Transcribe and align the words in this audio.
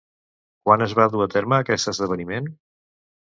Quan 0.69 0.83
es 0.85 0.95
va 0.99 1.05
dur 1.15 1.21
a 1.25 1.27
terme 1.35 1.57
aquest 1.59 1.91
esdeveniment? 1.93 2.49